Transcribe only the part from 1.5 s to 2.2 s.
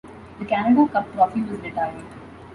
retired.